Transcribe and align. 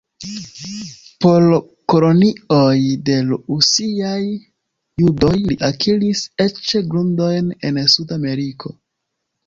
Por 1.25 1.45
kolonioj 1.93 2.79
de 3.11 3.19
rusiaj 3.29 4.17
judoj 4.25 5.33
li 5.45 5.61
akiris 5.71 6.27
eĉ 6.51 6.67
grundojn 6.91 7.57
en 7.73 7.83
Suda 7.97 8.23
Ameriko. 8.23 8.79